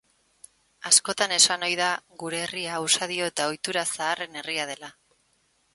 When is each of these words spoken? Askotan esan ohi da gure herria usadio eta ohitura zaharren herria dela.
Askotan 0.89 1.35
esan 1.35 1.65
ohi 1.67 1.77
da 1.81 1.89
gure 2.23 2.41
herria 2.47 2.81
usadio 2.87 3.29
eta 3.33 3.49
ohitura 3.53 3.87
zaharren 3.93 4.41
herria 4.41 4.69
dela. 4.73 4.93